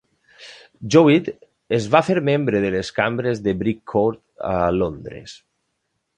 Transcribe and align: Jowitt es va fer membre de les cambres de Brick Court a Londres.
Jowitt 0.95 1.29
es 1.77 1.85
va 1.97 2.01
fer 2.07 2.15
membre 2.31 2.63
de 2.65 2.73
les 2.77 2.91
cambres 3.01 3.45
de 3.49 3.55
Brick 3.61 3.85
Court 3.93 4.21
a 4.55 4.57
Londres. 4.81 5.39